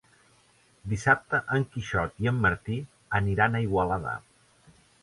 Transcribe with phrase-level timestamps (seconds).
[0.93, 2.81] Dissabte en Quixot i en Martí
[3.21, 4.21] aniran a Igualada.